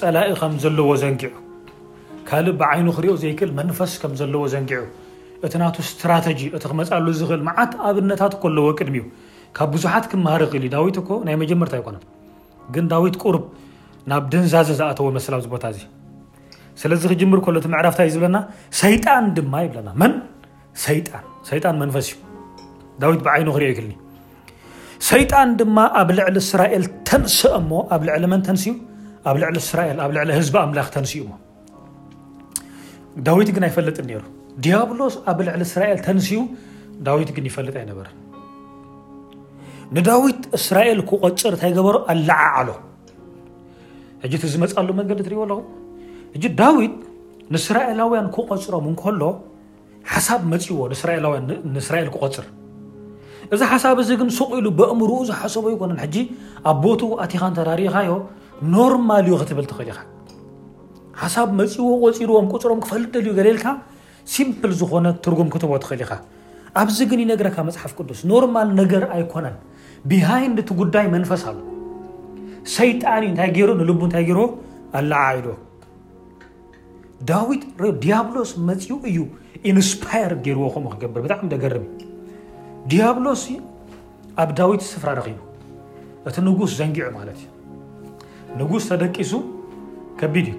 ፀላኢ 0.00 0.28
ከም 0.40 0.52
ዘለዎ 0.62 0.88
ዘንጊዑ 1.02 1.32
ع 2.30 2.32
ዙ 2.34 2.46
ት 3.12 3.26
ንዛ 20.80 20.88
ታ 30.94 31.02
ዳዊት 33.26 33.48
ግን 33.54 33.64
ኣይፈልጥ 33.68 33.96
ዲያብሎስ 34.64 35.14
ኣብ 35.30 35.38
ልዕሊ 35.46 35.62
እስራኤል 35.68 35.98
ተንስዩ 36.06 36.40
ዳዊት 37.06 37.30
ግን 37.36 37.44
ይፈልጥ 37.50 37.74
ኣይነበር 37.80 38.06
ንዳዊት 39.96 40.40
እስራኤል 40.58 40.98
ክቆፅር 41.10 41.52
እታይ 41.56 41.72
ሮ 41.94 41.98
ኣለዓዓሎ 42.12 42.68
ዝመፅሉ 44.52 44.88
መንዲ 44.98 45.18
ትርእዎ 45.26 45.40
ኣለኹም 45.46 45.66
እ 46.36 46.50
ዳዊት 46.60 46.96
ንእስራኤላውያን 47.54 48.26
ክቆፅሮም 48.36 48.86
እከሎ 48.92 49.22
ሓሳብ 50.12 50.40
መፅዎ 50.52 50.78
እስራኤል 50.96 52.08
ክቆፅር 52.16 52.46
እዚ 53.54 53.60
ሓሳብ 53.70 53.98
ዚ 54.08 54.10
ግን 54.20 54.28
ስቁኢሉ 54.38 54.66
በእምሩኡ 54.78 55.18
ዝሓሰቦ 55.30 55.64
ይኮነ 55.74 55.92
ኣብ 56.70 56.76
ቦትኣቲኻን 56.84 57.54
ተራሪእኻዮ 57.58 58.10
ኖርማሊ 58.74 59.28
ክትብል 59.40 59.66
ትኽእል 59.70 59.98
ኢ 60.00 60.02
ሓሳብ 61.22 61.48
መፅዎ 61.60 61.86
ቆፂርዎም 62.04 62.46
ቁፅሮም 62.52 62.78
ክፈልደል 62.84 63.24
ዩ 63.28 63.32
ገሌልካ 63.38 63.66
ሲም 64.32 64.48
ዝኾነ 64.80 65.06
ትርጉም 65.24 65.48
ክተቦ 65.54 65.72
ትኽእል 65.82 66.02
ኢኻ 66.04 66.12
ኣብዚ 66.80 66.98
ግን 67.10 67.20
ነካ 67.46 67.56
መፅሓፍ 67.68 67.92
ቅዱስ 67.98 68.20
ኖርማል 68.30 68.68
ነገር 68.80 69.02
ኣይኮነን 69.14 69.56
ብሃይንድቲ 70.10 70.68
ጉዳይ 70.82 71.06
መንፈስ 71.14 71.42
ሰይጣን 72.76 73.22
እዩ 73.26 73.32
እታይ 73.34 73.50
ገይሮ 73.56 73.68
ል 73.80 73.90
እታይ 74.06 74.24
ገይዎ 74.30 74.40
ኣላዓዶ 75.00 75.46
ዳዊት 77.30 77.62
ዲያብሎስ 78.04 78.50
መፅው 78.68 78.98
እዩ 79.10 79.18
ኢንስፓር 79.70 80.32
ገይርዎ 80.46 80.66
ከምኡ 80.74 80.92
ክገር 81.02 81.10
ብጣዕሚ 81.24 81.44
ገርም 81.64 81.86
ዲያብሎስ 82.92 83.44
ኣብ 84.42 84.50
ዳዊት 84.60 84.82
ስፍራ 84.92 85.08
ረኪቡ 85.20 85.38
እቲ 86.30 86.36
ንጉስ 86.48 86.72
ዘንጊዑ 86.80 87.08
ማት 87.18 87.30
እ 87.34 87.46
ንጉስ 88.60 88.84
ተደቂሱ 88.90 89.32
ከቢድ 90.20 90.46
እዩ 90.54 90.58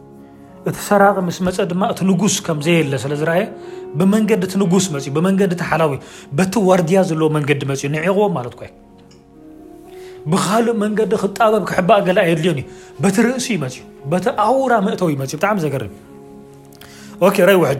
እቲ 0.69 0.75
ሰራ 0.87 1.03
መፀ 1.27 1.37
ማ 1.81 1.87
እቲ 1.93 1.99
ጉስ 2.21 2.35
ዘየለ 2.65 2.95
ስዝየ 3.03 3.41
ብመንዲ 3.99 4.29
ጉስ 4.73 4.85
መንዲ 4.95 5.41
ሓ 5.69 5.79
ቲ 6.53 6.57
ወርድያ 6.69 6.99
ዘለዎ 7.09 7.27
መንዲ 7.35 7.49
ፅ 7.71 7.89
قዎም 8.03 8.37
ት 8.51 8.69
ብእ 10.31 10.69
መንዲ 10.81 10.99
ክጣበብ 11.23 11.63
ክቅ 11.71 11.89
ገ 12.07 12.15
የድልዮን 12.29 12.59
ቲ 13.15 13.25
ርእሲ 13.27 13.47
ቲ 14.11 14.27
ውራ 14.59 14.75
እተው 14.93 15.09
ጣሚ 15.43 15.57
ዘገር 15.65 15.83
ዎ 17.21 17.73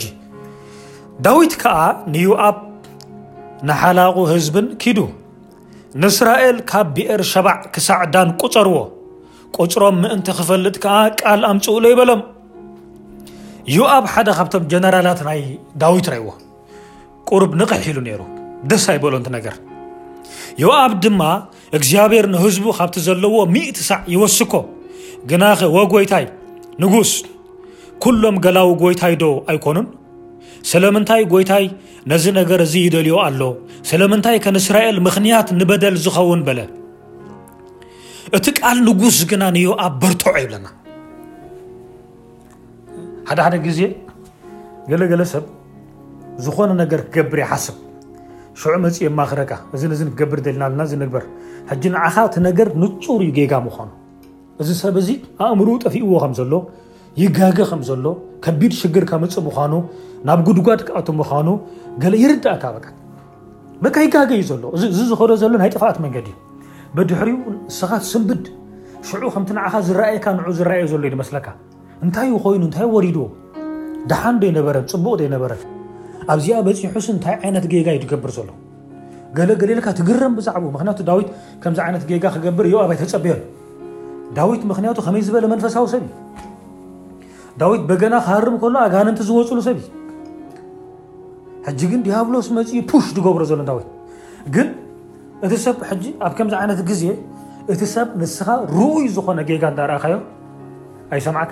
ዳዊት 1.26 1.54
ዓ 1.76 1.78
ንዩኣ 2.14 2.42
ሓላق 3.82 4.16
ህዝብ 4.34 4.56
ክዱ 4.82 5.00
ንእስራኤል 6.02 6.58
ካብ 6.70 6.88
ብር 6.96 7.22
ሸባዕ 7.32 7.60
ክሳዕ 7.74 8.00
ዳን 8.14 8.30
ቁፀርዎ 8.42 8.76
ቆፅሮም 9.56 9.96
ምእን 10.04 10.20
ክፈልጥ 10.38 10.80
ል 11.40 11.42
ኣምፅውሎ 11.50 11.84
ይበሎም 11.94 12.22
ዮኣብ 13.78 14.06
ሓደ 14.14 14.28
ካብቶም 14.38 14.64
ጀነራላት 14.72 15.20
ናይ 15.28 15.40
ዳዊት 15.82 16.06
ርይዎ 16.14 16.28
ቁርብ 17.30 17.52
ንቀሒሉ 17.60 17.98
ነሩ 18.08 18.22
ደስ 18.70 18.86
ኣይበሎንት 18.94 19.28
ነገር 19.38 19.56
ዮኣብ 20.64 20.92
ድማ 21.04 21.22
እግዚኣብሔር 21.78 22.26
ንህዝቡ 22.34 22.66
ካብቲ 22.80 22.98
ዘለዎ 23.08 23.36
ሚኢት 23.54 23.78
ሳዕ 23.90 24.02
ይወስኮ 24.14 24.54
ግናኸ 25.30 25.62
ወጎይታይ 25.78 26.26
ንጉስ 26.84 27.12
ኩሎም 28.06 28.38
ገላዊ 28.46 28.70
ጎይታይ 28.84 29.16
ዶ 29.22 29.26
ኣይኮኑን 29.54 29.88
ስለምንታይ 30.72 31.22
ጎይታይ 31.34 31.66
ነዚ 32.12 32.26
ነገር 32.40 32.60
እዚ 32.66 32.74
ይደልዩ 32.86 33.16
ኣሎ 33.26 33.42
ስለምንታይ 33.90 34.38
ከንእስራኤል 34.46 34.98
ምክንያት 35.08 35.48
ንበደል 35.60 35.96
ዝኸውን 36.06 36.42
በለ 36.50 36.60
እቲ 38.38 38.46
ቃል 38.60 38.78
ንጉስ 38.90 39.18
ግና 39.32 39.44
ንዮኣብ 39.58 39.94
በርቶዖ 40.02 40.34
ይብለና 40.44 40.68
ሓደ 43.32 43.42
ሓደ 43.46 43.56
ግዜ 43.66 43.82
ገለገለ 44.92 45.22
ሰብ 45.32 45.44
ዝኾነ 46.46 46.72
ነገር 46.80 47.02
ክገብር 47.12 47.40
ይሓስብ 47.42 47.76
ሽዑ 48.62 48.74
መፅ 48.86 48.98
የማክረካ 49.04 49.52
እ 49.76 50.06
ገብር 50.22 50.40
ልና 50.48 50.64
ናእ 50.80 50.88
ግበር 51.04 51.24
ኻ 51.70 52.16
እቲ 52.30 52.36
ነገ 52.48 52.60
ንፁር 52.82 53.22
ዩ 53.28 53.30
ጌጋ 53.38 53.54
ምኑ 53.68 53.78
እዚ 54.62 54.70
ሰብ 54.82 54.96
እዚ 55.02 55.10
ኣእምር 55.48 55.70
ጠፊእዎ 55.86 56.12
ከምዘሎ 56.24 56.54
ይጋገ 57.22 57.60
ከምዘሎ 57.72 58.06
ከቢድ 58.48 58.74
ሽግር 58.82 59.06
ከምፅእ 59.14 59.44
ምኑ 59.48 59.74
ናብ 60.30 60.40
ጉድጓድ 60.50 60.84
ክኣቶ 60.90 61.08
ምኑ 61.22 61.48
ይርዳእካ 62.26 62.64
ካ 62.82 63.98
ይጋገ 64.10 64.32
ዩ 64.44 64.46
ሎ 64.64 64.76
እዚ 64.78 64.84
ዝደ 65.00 65.32
ዘሎ 65.44 65.54
ናይ 65.66 65.72
ጥፋኣት 65.76 66.00
መንገዲ 66.08 66.28
እዩ 66.96 67.04
ድሕሪ 67.12 67.30
ስት 67.80 68.04
ስንብድ 68.12 68.44
ዑ 69.68 69.88
ዝኣየካ 69.90 70.28
ዝኣዩ 70.48 70.86
ዘሎ 70.94 71.16
መስካ 71.24 71.48
እንታይዩ 72.06 72.34
ኮይኑ 72.44 72.62
እታይ 72.70 72.88
ወድዎ 72.96 73.26
ድሓንዶ 74.12 74.44
ይነበረን 74.52 74.86
ፅቡቅ 74.92 75.14
ዶ 75.20 75.24
ይነበረን 75.30 75.60
ኣብዚኣ 76.34 76.60
በፂሑስ 76.68 77.08
እንታይ 77.14 77.36
ይነት 77.48 77.66
ጌጋ 77.74 77.88
እዩ 77.96 78.00
ትገብር 78.04 78.32
ዘሎ 78.38 78.48
ገለገሌልካ 79.38 79.88
ትግረም 80.00 80.34
ብዛዕ 80.38 80.56
ምክቱ 80.76 80.88
ት 81.08 81.26
ከ 81.64 81.74
ይነት 81.90 82.04
ጌጋ 82.12 82.24
ክገብር 82.36 82.66
ይ 82.72 82.80
ተፀብየ 83.02 83.34
ዳዊት 84.38 84.62
ምክንቱ 84.72 84.98
ከመይ 85.06 85.24
ዝበለ 85.28 85.46
መንፈሳዊ 85.54 85.86
ሰብእዩ 85.94 86.10
ዳዊት 87.62 87.82
በገና 87.90 88.16
ክሃርም 88.26 88.56
ሎ 88.74 88.74
ኣጋንንቲ 88.88 89.22
ዝወፅሉ 89.30 89.58
ሰብዩ 89.68 89.82
ግን 91.92 92.02
ዲያብሎስ 92.08 92.48
መፅኡ 92.58 92.74
ሽ 92.92 93.10
ትገብሮ 93.18 93.44
ዘሎ 93.52 93.62
ዊት 93.78 93.90
ግን 94.56 94.70
እ 95.46 95.60
ሰብ 95.66 95.78
ኣብ 96.28 96.34
ከምዚ 96.40 96.54
ይነት 96.64 96.80
ዜ 97.02 97.12
እቲ 97.74 97.82
ሰብ 97.96 98.08
ንስኻ 98.22 98.48
ርኡይ 98.74 99.06
ዝኮነ 99.18 99.40
ጌጋ 99.52 99.64
እዳርእካዮም 99.74 100.24
ኣይሰምዓካ 101.16 101.52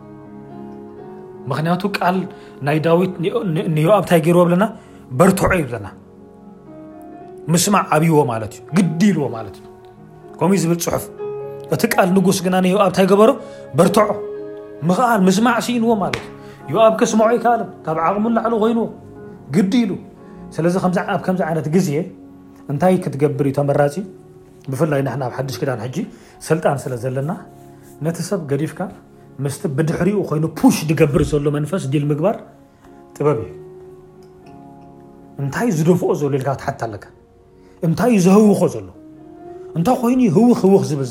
ምክንያቱ 1.49 1.81
ቃል 1.97 2.17
ናይ 2.67 2.77
ዳዊት 2.85 3.13
ዮኣብታይ 3.83 4.19
ገይርዎ 4.25 4.43
ለና 4.53 4.65
በርዖ 5.19 5.39
ዩ 5.61 5.63
ና 5.85 5.89
ስማዕ 7.65 7.83
ዓብይዎ 7.95 8.17
ት 8.51 8.55
ግዲ 8.77 9.01
ይልዎ 9.11 9.23
ዩ 9.45 9.47
ከ 10.39 10.51
ዝብል 10.63 10.79
ፅሑፍ 10.85 11.03
እቲ 11.75 11.83
ል 12.07 12.09
ንጉስ 12.17 12.37
ግና 12.45 12.55
ኣብታይ 12.87 13.05
በሮ 13.21 13.31
በርዖ 13.79 13.95
ል 15.25 15.29
ስማዕ 15.39 15.57
ኢንዎ 15.77 15.89
ኣብክ 16.87 17.01
ስምዖ 17.11 17.27
ይከለን 17.35 17.69
ካብ 17.85 17.97
ዓቕሙን 18.07 18.33
ላዕሉ 18.37 18.53
ኮይኑዎ 18.63 18.87
ግዲ 19.55 19.73
ሉ 19.89 19.93
ስለዚ 20.55 20.75
ብ 20.83 21.21
ከምዚ 21.25 21.41
ይነት 21.51 21.67
ጊዜ 21.75 21.89
እንታይ 22.71 22.95
ክትገብር 23.03 23.45
ዩ 23.49 23.53
ተመራፂ 23.57 23.95
ብፍላይ 24.71 25.01
ብ 25.07 25.31
ሓሽ 25.37 25.55
ክዳ 25.61 25.71
ጣን 26.63 26.77
ስለዘለና 26.83 27.31
ነቲ 28.05 28.17
ሰብ 28.29 28.41
ገዲፍካ 28.51 28.79
ምስ 29.43 29.55
ብድሕሪኡ 29.77 30.19
ኮይኑ 30.29 30.43
ሽ 30.75 30.77
ዝገብር 30.89 31.21
ዘሎ 31.31 31.45
መንፈስ 31.57 31.83
ዲል 31.93 32.05
ምግባር 32.11 32.35
ጥበብ 33.15 33.39
እዩ 33.45 33.51
እንታይ 35.41 35.67
ዩ 35.69 35.75
ዝደፍኦ 35.77 36.07
ሎ 36.33 36.39
ልካ 36.41 36.49
ሓ 36.65 36.73
ኣለ 36.87 36.93
እታይ 37.85 38.11
ዩ 38.15 38.17
ዝህውኮ 38.25 38.61
ሎ 38.87 38.89
እታይ 39.79 40.03
ይኑ 40.13 40.21
ህውህው 40.37 40.83
ዝብል 40.89 41.07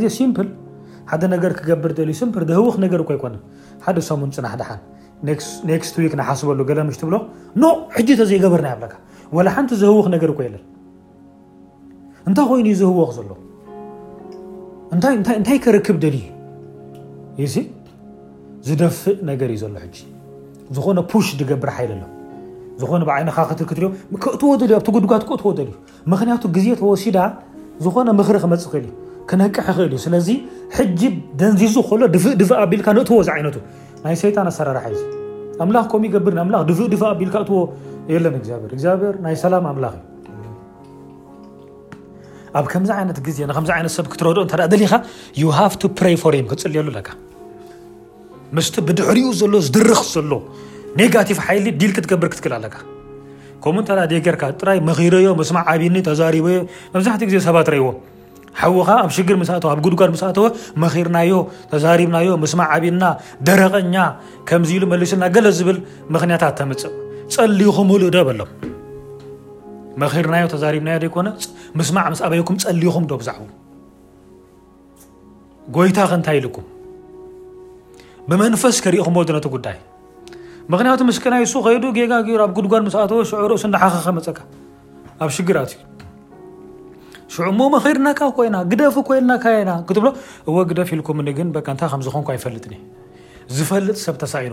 ደ 0.00 0.08
ዜ 0.12 0.24
ደ 1.32 1.50
ክገብር 1.60 1.92
ህው 2.58 2.68
ነገር 2.84 3.02
ይ 3.16 3.22
ሓደ 3.86 3.96
ሰሙን 4.10 4.30
ፅናሕድሓን 4.36 4.80
ክ 6.12 6.14
ናሓስበሉ 6.20 6.60
ገለምሽብሎ 6.70 7.16
ዘይገበርና 8.30 8.68
ህው 12.50 12.56
ይ 12.60 12.64
ይ 12.72 12.78
ህወ 12.88 13.02
እንታይ 14.94 15.58
ከርክብ 15.64 15.96
ደል 16.02 16.16
እዚ 17.44 17.56
ዝደፍእ 18.66 19.16
ነገር 19.30 19.48
እዩ 19.54 19.58
ዘሎ 19.62 19.74
ሕ 19.82 19.86
ዝኾነ 20.76 20.98
ሽ 21.26 21.28
ዝገብር 21.40 21.70
ሓይሎ 21.76 21.90
ዝኾነ 22.80 23.02
ብዓይነት 23.08 23.32
ካ 23.36 23.40
ክትክትርዮ 23.50 23.88
ክእትዎ 24.22 24.48
ዩኣብ 24.70 24.82
ቲ 24.86 24.90
ጉድጓት 24.94 25.22
ክእዎ 25.28 25.50
ልዩ 25.58 25.68
ምክንያቱ 26.12 26.42
ግዜ 26.56 26.66
ተወሲዳ 26.80 27.18
ዝኾነ 27.84 28.08
ምክሪ 28.20 28.36
ክመፅእ 28.42 28.70
ክእል 28.72 28.84
ዩ 28.88 28.90
ክነቅሕ 29.30 29.66
ክእል 29.76 29.92
እዩ 29.92 30.00
ስለዚ 30.06 30.28
ሕጂ 30.76 31.00
ደንዚዙ 31.40 31.74
ኮሎ 31.88 32.00
ድፍእድፍእ 32.14 32.58
ኣቢልካ 32.64 32.86
ንእዎ 32.96 33.18
ዚ 33.28 33.30
ዓይነቱ 33.36 33.56
ናይ 34.04 34.16
ሰይጣን 34.22 34.48
ኣሰራርሓ 34.52 34.84
ኣምላኽ 35.64 35.90
ሚ 36.02 36.04
ይገብር 36.10 36.34
ድእድእ 36.70 37.04
ኣቢል 37.12 37.30
እዎ 37.44 37.60
የለን 38.14 38.36
ግዚኣብር 38.42 38.70
እግዚኣብሔር 38.76 39.14
ናይ 39.26 39.34
ሰላም 39.44 39.64
ኣምላኽ 39.72 39.94
ዩ 40.00 40.02
ኣብ 42.58 42.66
ት 42.72 43.30
ዜ 43.36 43.46
ሰትረ 43.96 44.44
ኻ 44.92 44.94
ክፅልሉ 46.52 46.94
ብድሕሪኡ 48.88 49.28
ዝድርክ 49.66 50.02
ሎ 50.30 50.34
ጋቭ 51.14 51.30
ዲል 51.80 51.92
ክትብር 51.96 52.28
ክል 52.44 52.52
ኣ 52.58 52.60
ር 54.66 55.16
ኒ 55.94 56.02
ብዛ 56.10 57.16
ዜ 57.32 57.40
ሰባእዎ 57.48 57.84
ኻ 58.60 58.92
ኣብ 59.00 59.10
ሽ 59.16 59.24
ጉድጓድ 59.86 60.12
ርናዮ 61.08 61.40
ተናማዕ 61.72 62.70
ዓና 62.92 63.04
ደረቀኛ 63.48 63.96
ሉ 65.00 65.04
ሱና 65.12 65.24
ዝብ 65.58 65.68
ምክት 66.16 66.44
ተምፅእ 66.60 66.94
ፀሊኹሉ 67.34 68.00
ደሎ 68.16 68.28
መርናዮ 70.02 70.42
ተዛሪምናዮ 70.52 70.96
ዘይኮነ 71.02 71.28
ምስማዕ 71.78 72.06
ምስ 72.12 72.20
ኣበይኩም 72.26 72.56
ፀሊኹም 72.64 73.04
ዶ 73.10 73.16
ብዛዕ 73.20 73.36
ጎይታ 75.76 75.98
ክ 76.10 76.12
ንታይ 76.20 76.36
ኢልኩም 76.40 76.66
ብመንፈስ 78.30 78.76
ክሪእኹም 78.84 79.16
ነት 79.36 79.46
ጉዳይ 79.54 79.78
ምክንያቱ 80.72 80.98
ምስ 81.10 81.18
ናይሱ 81.34 81.54
ከይዱ 81.66 81.84
ጌጋሩ 81.98 82.28
ኣብ 82.46 82.52
ጉድጓን 82.56 82.90
ስኣተዎ 82.94 83.20
ሽዕሮ 83.30 83.50
ሱዳሓኸ 83.64 83.94
ከመፀካ 84.06 84.38
ኣብ 85.24 85.30
ሽግራትዩ 85.36 85.78
ዑ 87.46 87.50
ሞ 87.58 87.62
መርናካ 87.74 88.20
ኮይና 88.36 88.56
ግደፉ 88.72 88.96
ኮይልና 89.08 89.32
ና 89.68 89.72
ብሎ 90.00 90.06
እዎ 90.48 90.56
ግደፍ 90.70 90.90
ኢልኩምግን 90.96 91.48
ንታይ 91.52 91.90
ከዝኾን 91.92 92.26
ይፈልጥ 92.38 92.64
ዝፈልጥ 93.56 93.96
ሰብ 94.06 94.14
ተሳኢኑ 94.22 94.52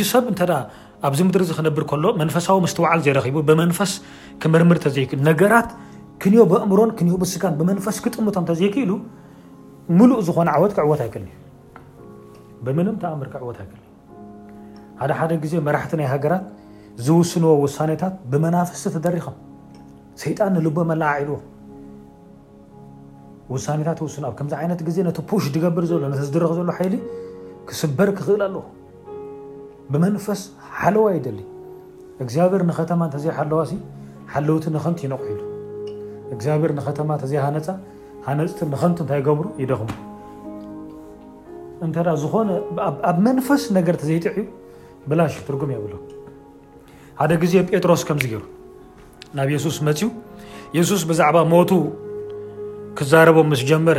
ዚ 0.00 0.20
ፈ 15.24 15.90
ዝ 15.90 16.56
ዝውስዎ 17.06 17.44
ውሳታት 17.64 18.14
ብመናፍስቲ 18.30 18.86
ተደሪኸም 18.94 19.34
ሰይጣን 20.22 20.54
ልቦ 20.64 20.76
መላዓዒዎ 20.90 21.34
ውሳኔታት 23.54 23.98
ይስ 24.06 24.16
ብ 24.38 24.46
ዚ 24.52 24.54
ይነት 24.64 24.80
ዜ 24.96 25.04
ሽ 25.04 25.38
ዝገብር 25.54 25.84
ሎ 25.90 26.02
ዝድረክ 26.28 26.52
ዘሎ 26.58 26.72
ይሊ 26.86 26.96
ክስበር 27.68 28.08
ክኽእል 28.18 28.42
ኣለዎ 28.46 28.62
ብመንፈስ 29.92 30.40
ሓለዋ 30.80 31.04
ይሊ 31.18 31.38
እግዚብሔር 32.24 32.64
ተማ 32.92 33.02
ተ 33.14 33.22
ሓለዋ 33.38 33.60
ሓለውቲ 34.32 34.64
ንኸ 34.74 34.86
ይነቁሑሉ 35.06 35.40
ግዚብር 36.40 36.70
ተማ 36.98 37.10
ተሃነፃ 37.22 37.66
ሃነፅቲ 38.26 38.60
ን 38.70 38.94
እታይ 39.04 39.20
ገብሩ 39.28 39.46
ይደኽሙ 39.62 39.90
እ 41.86 42.18
ዝኾነ 42.24 42.50
ኣብ 43.10 43.16
መንፈስ 43.28 43.64
ነገርዘይጥዕ 43.78 44.34
ዩ 44.38 44.44
ብላሽ 45.10 45.32
ክትጉም 45.40 45.70
የብሎ 45.76 45.94
ሓደ 47.20 47.32
ጊዜ 47.42 47.54
ጴጥሮስ 47.70 48.02
ከምዚ 48.08 48.24
ገይሩ 48.32 48.42
ናብ 49.36 49.48
የሱስ 49.54 49.76
መፅዩ 49.86 50.06
የሱስ 50.76 51.02
ብዛዕባ 51.10 51.38
ሞቱ 51.52 51.70
ክዛረቦ 52.98 53.38
ስ 53.60 53.62
ጀመረ 53.70 53.98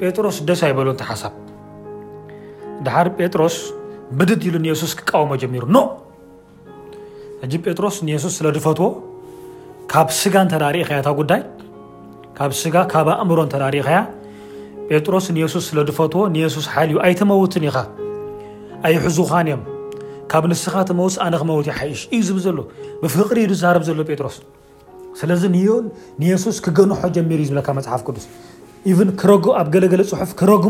ጴጥሮስ 0.00 0.38
ደስ 0.48 0.62
ይበሎ 0.70 0.88
ተሓሳብ 1.00 1.34
ድር 2.86 3.08
ጴጥሮስ 3.20 3.56
ብድ 4.18 4.42
ኢሉ 4.50 4.56
የሱስ 4.72 4.92
ክቃወሞ 5.00 5.30
ጀሚሩ 5.44 5.64
ኖ 5.76 5.80
እ 7.46 7.60
ጴጥሮስ 7.66 7.96
ንሱስ 8.10 8.34
ስለድፈትዎ 8.40 8.88
ካብ 9.92 10.08
ስጋ 10.20 10.34
እተዳሪእታ 10.50 11.06
ጉዳይ 11.22 11.42
ካብ 12.38 12.52
ስጋ 12.62 12.76
ካብ 12.94 13.08
ኣእምሮ 13.16 13.38
እተዳርእ 13.48 13.84
ጴጥሮስ 14.92 15.26
ሱስ 15.56 15.66
ስድፈትዎ 15.72 16.24
ሱስ 16.56 16.66
ሓዩ 16.76 16.94
ኣይተመውትን 17.06 17.64
ኢዙኻ 18.90 19.32
ካብ 20.32 20.44
ንስኻት 20.50 20.88
ውአነ 21.04 21.34
ክመት 21.40 21.68
ሓይሽ 21.78 22.00
እዩ 22.16 22.22
ብ 22.36 22.40
ሎ 22.56 22.60
ብፍቅሪ 23.02 23.38
ዛብ 23.62 23.76
ሎ 24.00 24.00
ጴሮስ 24.18 24.36
ስለዚ 25.20 25.42
ሱስ 26.44 26.56
ክገንሖ 26.64 27.00
ጀ 27.14 27.24
ዩ 27.34 27.44
ዝ 27.50 27.52
ፅሓፍ 27.86 28.02
ቅዱስ 28.08 28.26
ኣብ 29.60 29.68
ገለለ 29.74 30.02
ፅሑፍ 30.10 30.32
ክረግ 30.40 30.66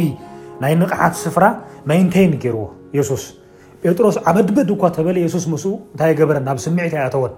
ናይ 0.64 0.74
ንቕሓት 0.82 1.14
ስፍራ 1.24 1.46
መይንተይን 1.92 2.34
ገይርዎ 2.44 2.64
ሱስ 3.10 3.24
ጴሮስ 3.98 4.16
ዓበድመድ 4.30 4.72
ኳ 4.82 4.88
ተ 4.96 5.06
ሱስ 5.36 5.46
እንታይ 5.60 6.14
ገበረ 6.20 6.38
ናብ 6.48 6.58
ስምዒታ 6.66 6.96
ያተዎን 7.06 7.34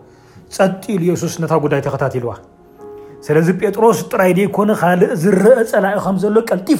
ፀሉ 0.85 1.01
የሱስ 1.11 1.33
ነታ 1.43 1.53
ጉዳይ 1.65 1.81
ተኸታትልዋ 1.87 2.31
ስለዚ 3.25 3.47
ጴሮስ 3.75 3.99
ጥራይ 4.11 4.31
ዘይኮነ 4.37 4.71
ካእ 4.79 5.01
ዝረአ 5.23 5.57
ፀላኦ 5.71 6.13
ዘሎፉ 6.23 6.79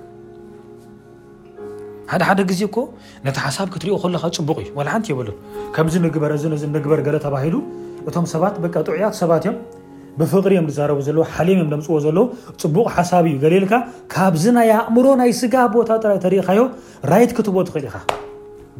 ሓደ 2.11 2.21
ሓደ 2.27 2.41
ጊዜ 2.49 2.61
ነቲ 3.25 3.35
ሓሳብ 3.43 3.67
ክትሪኦ 3.73 3.97
ካ 4.03 4.29
ፅቡቕ 4.37 4.57
እዩ 4.63 4.71
ይሉ 5.21 5.29
ከምዚ 5.75 5.95
ግበር 6.15 6.31
ግበር 6.85 6.99
ገ 7.05 7.09
ተባሂሉ 7.25 7.55
እቶም 8.09 8.25
ሰባጥዑያት 8.31 9.13
ሰባት 9.21 9.43
እዮም 9.47 9.57
ብፍቅሪ 10.19 10.51
እዮም 10.57 10.67
ዛረ 10.77 10.91
ዘለ 11.07 11.17
ሓሊም 11.33 11.59
እዮም 11.63 11.71
ምፅዎ 11.81 11.97
ዘለ 12.05 12.17
ፅቡቕ 12.61 12.85
ሓሳብ 12.95 13.23
እዩ 13.31 13.35
ገሌልካ 13.43 13.73
ካብዚ 14.13 14.43
ናይ 14.57 14.69
ኣእምሮ 14.79 15.05
ናይ 15.21 15.31
ስጋ 15.39 15.55
ቦታ 15.75 15.89
ሪእካዮ 16.35 16.59
ራይት 17.11 17.31
ክትቦ 17.37 17.55
ትክእል 17.69 17.85
ኢ 17.89 17.93